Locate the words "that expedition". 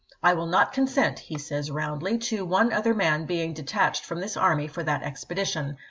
4.81-5.77